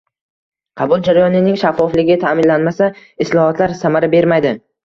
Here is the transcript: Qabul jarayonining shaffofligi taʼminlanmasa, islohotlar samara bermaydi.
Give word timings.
Qabul 0.81 1.03
jarayonining 1.07 1.59
shaffofligi 1.65 2.17
taʼminlanmasa, 2.25 2.91
islohotlar 3.27 3.79
samara 3.85 4.15
bermaydi. 4.19 4.59